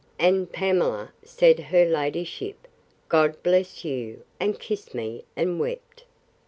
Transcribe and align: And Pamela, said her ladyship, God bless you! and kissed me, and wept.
And 0.17 0.51
Pamela, 0.51 1.13
said 1.23 1.59
her 1.59 1.85
ladyship, 1.85 2.67
God 3.07 3.43
bless 3.43 3.85
you! 3.85 4.23
and 4.39 4.59
kissed 4.59 4.95
me, 4.95 5.25
and 5.35 5.59
wept. 5.59 6.05